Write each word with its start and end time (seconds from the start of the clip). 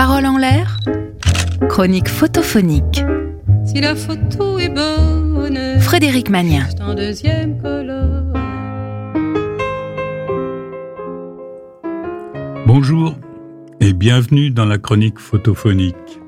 Parole 0.00 0.26
en 0.26 0.38
l'air, 0.38 0.76
chronique 1.68 2.08
photophonique. 2.08 3.02
Si 3.66 3.80
la 3.80 3.96
photo 3.96 4.56
est 4.60 4.68
bonne, 4.68 5.80
Frédéric 5.80 6.30
Magnien. 6.30 6.68
c'est 6.70 6.80
en 6.80 6.94
deuxième 6.94 7.60
colonne. 7.60 8.32
Bonjour 12.64 13.16
et 13.80 13.92
bienvenue 13.92 14.52
dans 14.52 14.66
la 14.66 14.78
chronique 14.78 15.18
photophonique. 15.18 16.20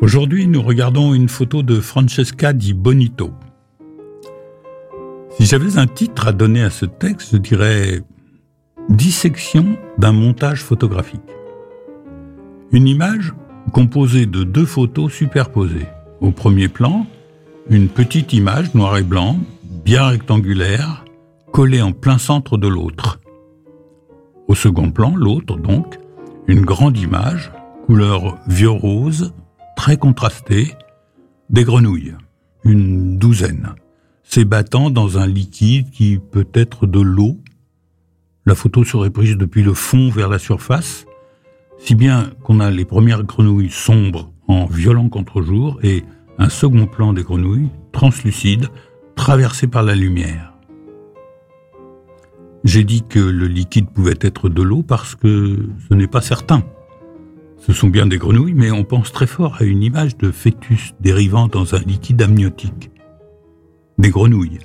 Aujourd'hui, 0.00 0.48
nous 0.48 0.60
regardons 0.60 1.14
une 1.14 1.28
photo 1.28 1.62
de 1.62 1.78
Francesca 1.78 2.52
Di 2.52 2.74
Bonito. 2.74 3.30
Si 5.38 5.46
j'avais 5.46 5.78
un 5.78 5.86
titre 5.86 6.26
à 6.26 6.32
donner 6.32 6.64
à 6.64 6.70
ce 6.70 6.86
texte, 6.86 7.28
je 7.30 7.36
dirais 7.36 8.02
Dissection 8.88 9.76
d'un 9.98 10.10
montage 10.10 10.64
photographique. 10.64 11.35
Une 12.72 12.88
image 12.88 13.32
composée 13.72 14.26
de 14.26 14.42
deux 14.42 14.66
photos 14.66 15.12
superposées. 15.12 15.86
Au 16.20 16.32
premier 16.32 16.68
plan, 16.68 17.06
une 17.68 17.88
petite 17.88 18.32
image 18.32 18.74
noir 18.74 18.96
et 18.96 19.02
blanc, 19.02 19.38
bien 19.84 20.06
rectangulaire, 20.06 21.04
collée 21.52 21.80
en 21.80 21.92
plein 21.92 22.18
centre 22.18 22.58
de 22.58 22.66
l'autre. 22.66 23.20
Au 24.48 24.54
second 24.54 24.90
plan, 24.90 25.14
l'autre 25.14 25.56
donc, 25.56 25.98
une 26.48 26.62
grande 26.62 26.98
image, 26.98 27.52
couleur 27.86 28.38
vieux-rose, 28.48 29.32
très 29.76 29.96
contrastée, 29.96 30.74
des 31.50 31.64
grenouilles, 31.64 32.14
une 32.64 33.16
douzaine, 33.16 33.74
s'ébattant 34.24 34.90
dans 34.90 35.18
un 35.18 35.26
liquide 35.26 35.90
qui 35.90 36.18
peut 36.18 36.48
être 36.52 36.86
de 36.86 37.00
l'eau. 37.00 37.38
La 38.44 38.56
photo 38.56 38.84
serait 38.84 39.10
prise 39.10 39.36
depuis 39.36 39.62
le 39.62 39.74
fond 39.74 40.10
vers 40.10 40.28
la 40.28 40.38
surface, 40.38 41.06
si 41.78 41.94
bien 41.94 42.30
qu'on 42.42 42.60
a 42.60 42.70
les 42.70 42.84
premières 42.84 43.24
grenouilles 43.24 43.70
sombres 43.70 44.32
en 44.48 44.66
violent 44.66 45.08
contre-jour 45.08 45.78
et 45.82 46.04
un 46.38 46.48
second 46.48 46.86
plan 46.86 47.12
des 47.12 47.22
grenouilles 47.22 47.70
translucides 47.92 48.68
traversées 49.14 49.66
par 49.66 49.82
la 49.82 49.94
lumière. 49.94 50.52
J'ai 52.64 52.84
dit 52.84 53.04
que 53.08 53.20
le 53.20 53.46
liquide 53.46 53.88
pouvait 53.88 54.18
être 54.20 54.48
de 54.48 54.62
l'eau 54.62 54.82
parce 54.82 55.14
que 55.14 55.68
ce 55.88 55.94
n'est 55.94 56.08
pas 56.08 56.20
certain. 56.20 56.64
Ce 57.58 57.72
sont 57.72 57.88
bien 57.88 58.06
des 58.06 58.18
grenouilles, 58.18 58.54
mais 58.54 58.70
on 58.70 58.84
pense 58.84 59.12
très 59.12 59.26
fort 59.26 59.56
à 59.60 59.64
une 59.64 59.82
image 59.82 60.16
de 60.16 60.30
fœtus 60.30 60.92
dérivant 61.00 61.48
dans 61.48 61.74
un 61.74 61.78
liquide 61.78 62.22
amniotique. 62.22 62.90
Des 63.98 64.10
grenouilles, 64.10 64.58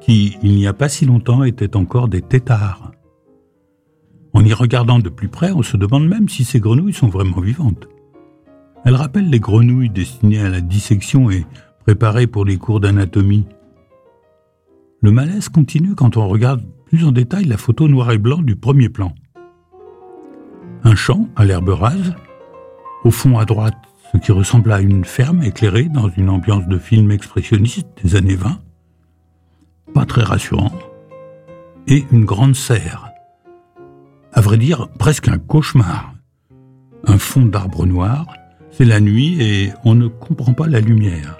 qui, 0.00 0.36
il 0.42 0.56
n'y 0.56 0.66
a 0.66 0.72
pas 0.72 0.88
si 0.88 1.06
longtemps, 1.06 1.44
étaient 1.44 1.76
encore 1.76 2.08
des 2.08 2.22
têtards. 2.22 2.93
En 4.44 4.46
y 4.46 4.52
regardant 4.52 4.98
de 4.98 5.08
plus 5.08 5.28
près, 5.28 5.52
on 5.52 5.62
se 5.62 5.78
demande 5.78 6.06
même 6.06 6.28
si 6.28 6.44
ces 6.44 6.60
grenouilles 6.60 6.92
sont 6.92 7.08
vraiment 7.08 7.40
vivantes. 7.40 7.88
Elles 8.84 8.94
rappellent 8.94 9.30
les 9.30 9.40
grenouilles 9.40 9.88
destinées 9.88 10.42
à 10.42 10.50
la 10.50 10.60
dissection 10.60 11.30
et 11.30 11.46
préparées 11.84 12.26
pour 12.26 12.44
les 12.44 12.58
cours 12.58 12.78
d'anatomie. 12.78 13.46
Le 15.00 15.12
malaise 15.12 15.48
continue 15.48 15.94
quand 15.94 16.18
on 16.18 16.28
regarde 16.28 16.62
plus 16.84 17.06
en 17.06 17.10
détail 17.10 17.46
la 17.46 17.56
photo 17.56 17.88
noir 17.88 18.12
et 18.12 18.18
blanc 18.18 18.42
du 18.42 18.54
premier 18.54 18.90
plan. 18.90 19.14
Un 20.82 20.94
champ 20.94 21.26
à 21.36 21.46
l'herbe 21.46 21.70
rase, 21.70 22.14
au 23.02 23.10
fond 23.10 23.38
à 23.38 23.46
droite 23.46 23.78
ce 24.12 24.18
qui 24.18 24.30
ressemble 24.30 24.72
à 24.72 24.82
une 24.82 25.06
ferme 25.06 25.42
éclairée 25.42 25.88
dans 25.88 26.10
une 26.10 26.28
ambiance 26.28 26.68
de 26.68 26.76
film 26.76 27.10
expressionniste 27.12 27.88
des 28.04 28.14
années 28.14 28.36
20, 28.36 28.60
pas 29.94 30.04
très 30.04 30.22
rassurant, 30.22 30.72
et 31.86 32.04
une 32.12 32.26
grande 32.26 32.56
serre. 32.56 33.13
À 34.36 34.40
vrai 34.40 34.58
dire, 34.58 34.88
presque 34.98 35.28
un 35.28 35.38
cauchemar. 35.38 36.12
Un 37.06 37.18
fond 37.18 37.46
d'arbre 37.46 37.86
noir, 37.86 38.26
c'est 38.72 38.84
la 38.84 38.98
nuit 38.98 39.40
et 39.40 39.70
on 39.84 39.94
ne 39.94 40.08
comprend 40.08 40.54
pas 40.54 40.66
la 40.66 40.80
lumière. 40.80 41.38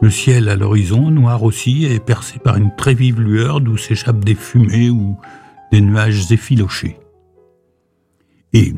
Le 0.00 0.08
ciel 0.08 0.48
à 0.48 0.54
l'horizon, 0.54 1.10
noir 1.10 1.42
aussi, 1.42 1.86
est 1.86 1.98
percé 1.98 2.38
par 2.38 2.56
une 2.56 2.72
très 2.76 2.94
vive 2.94 3.20
lueur 3.20 3.60
d'où 3.60 3.76
s'échappent 3.76 4.24
des 4.24 4.36
fumées 4.36 4.90
ou 4.90 5.16
des 5.72 5.80
nuages 5.80 6.30
effilochés. 6.30 7.00
Et 8.52 8.74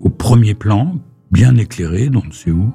au 0.00 0.10
premier 0.10 0.54
plan, 0.54 0.96
bien 1.30 1.56
éclairé, 1.56 2.10
d'on 2.10 2.24
ne 2.26 2.32
sait 2.32 2.50
où, 2.50 2.74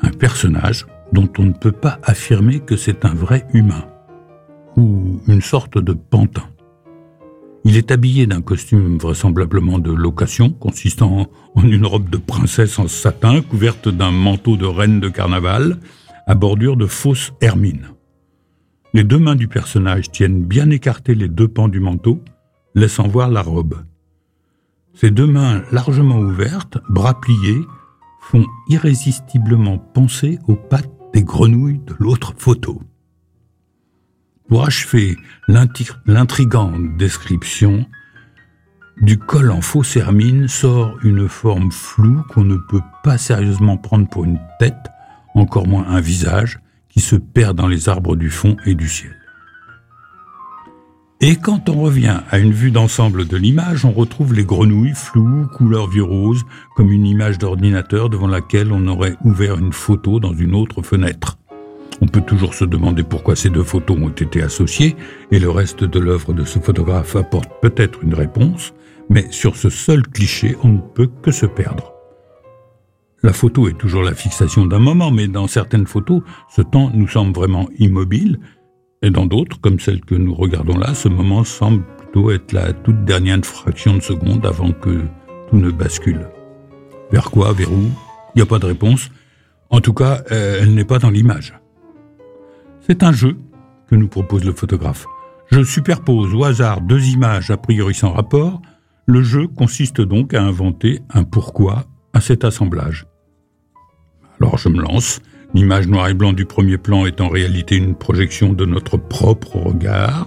un 0.00 0.10
personnage 0.12 0.86
dont 1.12 1.28
on 1.38 1.44
ne 1.44 1.52
peut 1.52 1.72
pas 1.72 1.98
affirmer 2.04 2.60
que 2.60 2.76
c'est 2.76 3.04
un 3.04 3.12
vrai 3.12 3.46
humain, 3.52 3.84
ou 4.78 5.20
une 5.28 5.42
sorte 5.42 5.76
de 5.76 5.92
pantin. 5.92 6.48
Il 7.64 7.76
est 7.76 7.92
habillé 7.92 8.26
d'un 8.26 8.42
costume 8.42 8.98
vraisemblablement 8.98 9.78
de 9.78 9.92
location, 9.92 10.50
consistant 10.50 11.28
en 11.54 11.62
une 11.62 11.86
robe 11.86 12.10
de 12.10 12.16
princesse 12.16 12.78
en 12.78 12.88
satin 12.88 13.40
couverte 13.40 13.88
d'un 13.88 14.10
manteau 14.10 14.56
de 14.56 14.66
reine 14.66 14.98
de 14.98 15.08
carnaval, 15.08 15.78
à 16.26 16.34
bordure 16.34 16.76
de 16.76 16.86
fausse 16.86 17.32
hermine. 17.40 17.88
Les 18.94 19.04
deux 19.04 19.18
mains 19.18 19.36
du 19.36 19.48
personnage 19.48 20.10
tiennent 20.10 20.44
bien 20.44 20.70
écartées 20.70 21.14
les 21.14 21.28
deux 21.28 21.48
pans 21.48 21.68
du 21.68 21.80
manteau, 21.80 22.20
laissant 22.74 23.06
voir 23.06 23.30
la 23.30 23.42
robe. 23.42 23.76
Ses 24.94 25.10
deux 25.10 25.26
mains 25.26 25.62
largement 25.70 26.18
ouvertes, 26.18 26.78
bras 26.90 27.20
pliés, 27.20 27.60
font 28.20 28.44
irrésistiblement 28.68 29.78
penser 29.78 30.38
aux 30.48 30.56
pattes 30.56 30.90
des 31.14 31.22
grenouilles 31.22 31.80
de 31.86 31.94
l'autre 31.98 32.34
photo. 32.36 32.82
Pour 34.52 34.66
achever 34.66 35.16
l'intrigante 35.48 36.98
description, 36.98 37.86
du 39.00 39.16
col 39.16 39.50
en 39.50 39.62
fausse 39.62 39.96
hermine 39.96 40.46
sort 40.46 40.98
une 41.02 41.26
forme 41.26 41.72
floue 41.72 42.22
qu'on 42.28 42.44
ne 42.44 42.56
peut 42.56 42.82
pas 43.02 43.16
sérieusement 43.16 43.78
prendre 43.78 44.06
pour 44.10 44.26
une 44.26 44.38
tête, 44.58 44.90
encore 45.34 45.66
moins 45.66 45.86
un 45.88 46.02
visage, 46.02 46.60
qui 46.90 47.00
se 47.00 47.16
perd 47.16 47.56
dans 47.56 47.66
les 47.66 47.88
arbres 47.88 48.14
du 48.14 48.28
fond 48.28 48.58
et 48.66 48.74
du 48.74 48.90
ciel. 48.90 49.16
Et 51.22 51.36
quand 51.36 51.70
on 51.70 51.80
revient 51.80 52.20
à 52.30 52.38
une 52.38 52.52
vue 52.52 52.72
d'ensemble 52.72 53.26
de 53.26 53.38
l'image, 53.38 53.86
on 53.86 53.92
retrouve 53.92 54.34
les 54.34 54.44
grenouilles 54.44 54.92
floues, 54.94 55.46
couleur 55.54 55.88
vieux 55.88 56.04
rose, 56.04 56.44
comme 56.76 56.92
une 56.92 57.06
image 57.06 57.38
d'ordinateur 57.38 58.10
devant 58.10 58.28
laquelle 58.28 58.70
on 58.70 58.86
aurait 58.86 59.16
ouvert 59.24 59.56
une 59.56 59.72
photo 59.72 60.20
dans 60.20 60.34
une 60.34 60.54
autre 60.54 60.82
fenêtre. 60.82 61.38
On 62.00 62.06
peut 62.06 62.20
toujours 62.20 62.54
se 62.54 62.64
demander 62.64 63.02
pourquoi 63.02 63.36
ces 63.36 63.50
deux 63.50 63.62
photos 63.62 63.98
ont 63.98 64.08
été 64.08 64.42
associées, 64.42 64.96
et 65.30 65.38
le 65.38 65.50
reste 65.50 65.84
de 65.84 65.98
l'œuvre 65.98 66.32
de 66.32 66.44
ce 66.44 66.58
photographe 66.58 67.16
apporte 67.16 67.50
peut-être 67.60 68.02
une 68.02 68.14
réponse, 68.14 68.72
mais 69.08 69.26
sur 69.30 69.56
ce 69.56 69.70
seul 69.70 70.02
cliché, 70.02 70.56
on 70.62 70.68
ne 70.68 70.80
peut 70.80 71.10
que 71.22 71.30
se 71.30 71.46
perdre. 71.46 71.92
La 73.22 73.32
photo 73.32 73.68
est 73.68 73.78
toujours 73.78 74.02
la 74.02 74.14
fixation 74.14 74.66
d'un 74.66 74.80
moment, 74.80 75.12
mais 75.12 75.28
dans 75.28 75.46
certaines 75.46 75.86
photos, 75.86 76.22
ce 76.48 76.62
temps 76.62 76.90
nous 76.92 77.06
semble 77.06 77.32
vraiment 77.32 77.68
immobile, 77.78 78.40
et 79.02 79.10
dans 79.10 79.26
d'autres, 79.26 79.60
comme 79.60 79.80
celle 79.80 80.00
que 80.00 80.14
nous 80.14 80.34
regardons 80.34 80.78
là, 80.78 80.94
ce 80.94 81.08
moment 81.08 81.44
semble 81.44 81.82
plutôt 81.98 82.30
être 82.30 82.52
la 82.52 82.72
toute 82.72 83.04
dernière 83.04 83.44
fraction 83.44 83.94
de 83.94 84.00
seconde 84.00 84.46
avant 84.46 84.72
que 84.72 85.02
tout 85.50 85.56
ne 85.56 85.70
bascule. 85.70 86.26
Vers 87.10 87.30
quoi 87.30 87.52
Vers 87.52 87.72
où? 87.72 87.90
Il 88.34 88.38
n'y 88.38 88.42
a 88.42 88.46
pas 88.46 88.58
de 88.58 88.66
réponse. 88.66 89.10
En 89.70 89.80
tout 89.80 89.92
cas, 89.92 90.22
euh, 90.30 90.60
elle 90.62 90.74
n'est 90.74 90.84
pas 90.84 90.98
dans 90.98 91.10
l'image. 91.10 91.54
C'est 92.92 93.04
un 93.04 93.12
jeu 93.12 93.38
que 93.88 93.94
nous 93.94 94.06
propose 94.06 94.44
le 94.44 94.52
photographe. 94.52 95.06
Je 95.50 95.64
superpose 95.64 96.34
au 96.34 96.44
hasard 96.44 96.82
deux 96.82 97.02
images 97.06 97.50
a 97.50 97.56
priori 97.56 97.94
sans 97.94 98.12
rapport. 98.12 98.60
Le 99.06 99.22
jeu 99.22 99.48
consiste 99.48 100.02
donc 100.02 100.34
à 100.34 100.42
inventer 100.42 101.00
un 101.08 101.24
pourquoi 101.24 101.86
à 102.12 102.20
cet 102.20 102.44
assemblage. 102.44 103.06
Alors 104.38 104.58
je 104.58 104.68
me 104.68 104.82
lance. 104.82 105.22
L'image 105.54 105.88
noir 105.88 106.08
et 106.08 106.12
blanc 106.12 106.34
du 106.34 106.44
premier 106.44 106.76
plan 106.76 107.06
est 107.06 107.22
en 107.22 107.30
réalité 107.30 107.78
une 107.78 107.94
projection 107.94 108.52
de 108.52 108.66
notre 108.66 108.98
propre 108.98 109.56
regard 109.56 110.26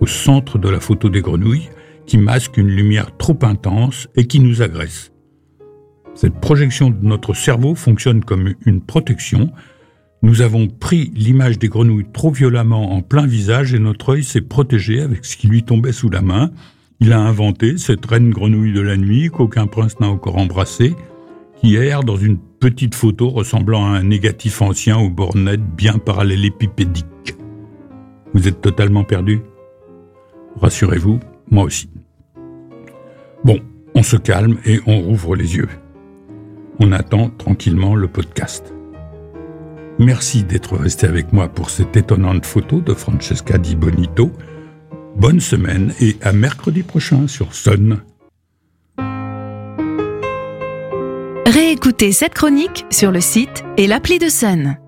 au 0.00 0.06
centre 0.06 0.56
de 0.56 0.70
la 0.70 0.80
photo 0.80 1.10
des 1.10 1.20
grenouilles 1.20 1.68
qui 2.06 2.16
masque 2.16 2.56
une 2.56 2.70
lumière 2.70 3.14
trop 3.18 3.38
intense 3.42 4.08
et 4.16 4.26
qui 4.26 4.40
nous 4.40 4.62
agresse. 4.62 5.12
Cette 6.14 6.40
projection 6.40 6.88
de 6.88 7.04
notre 7.04 7.34
cerveau 7.34 7.74
fonctionne 7.74 8.24
comme 8.24 8.54
une 8.64 8.80
protection. 8.80 9.52
Nous 10.28 10.42
avons 10.42 10.68
pris 10.68 11.10
l'image 11.14 11.58
des 11.58 11.68
grenouilles 11.68 12.04
trop 12.12 12.30
violemment 12.30 12.92
en 12.92 13.00
plein 13.00 13.26
visage 13.26 13.72
et 13.72 13.78
notre 13.78 14.10
œil 14.10 14.22
s'est 14.22 14.42
protégé 14.42 15.00
avec 15.00 15.24
ce 15.24 15.38
qui 15.38 15.48
lui 15.48 15.62
tombait 15.62 15.90
sous 15.90 16.10
la 16.10 16.20
main. 16.20 16.50
Il 17.00 17.14
a 17.14 17.18
inventé 17.18 17.78
cette 17.78 18.04
reine 18.04 18.28
grenouille 18.28 18.74
de 18.74 18.82
la 18.82 18.98
nuit 18.98 19.30
qu'aucun 19.30 19.66
prince 19.66 19.98
n'a 20.00 20.08
encore 20.08 20.36
embrassée, 20.36 20.94
qui 21.56 21.76
erre 21.76 22.04
dans 22.04 22.18
une 22.18 22.36
petite 22.36 22.94
photo 22.94 23.30
ressemblant 23.30 23.86
à 23.86 23.96
un 23.96 24.02
négatif 24.02 24.60
ancien 24.60 24.98
aux 24.98 25.08
bornettes 25.08 25.64
bien 25.64 25.96
parallélépipédiques. 25.96 27.34
Vous 28.34 28.46
êtes 28.46 28.60
totalement 28.60 29.04
perdu 29.04 29.40
Rassurez-vous, 30.60 31.20
moi 31.50 31.64
aussi. 31.64 31.88
Bon, 33.44 33.60
on 33.94 34.02
se 34.02 34.18
calme 34.18 34.58
et 34.66 34.78
on 34.86 35.00
rouvre 35.00 35.36
les 35.36 35.56
yeux. 35.56 35.70
On 36.80 36.92
attend 36.92 37.30
tranquillement 37.30 37.94
le 37.94 38.08
podcast. 38.08 38.74
Merci 39.98 40.44
d'être 40.44 40.76
resté 40.76 41.06
avec 41.06 41.32
moi 41.32 41.48
pour 41.48 41.70
cette 41.70 41.96
étonnante 41.96 42.46
photo 42.46 42.80
de 42.80 42.94
Francesca 42.94 43.58
Di 43.58 43.74
Bonito. 43.74 44.30
Bonne 45.16 45.40
semaine 45.40 45.92
et 46.00 46.16
à 46.22 46.32
mercredi 46.32 46.84
prochain 46.84 47.26
sur 47.26 47.52
Sun. 47.52 48.00
Réécoutez 51.46 52.12
cette 52.12 52.34
chronique 52.34 52.86
sur 52.90 53.10
le 53.10 53.20
site 53.20 53.64
et 53.76 53.88
l'appli 53.88 54.20
de 54.20 54.28
Sun. 54.28 54.78